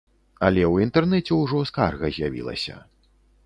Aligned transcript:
Але 0.47 0.63
ў 0.67 0.75
інтэрнэце 0.87 1.37
ўжо 1.41 1.61
скарга 1.73 2.13
з'явілася. 2.19 2.83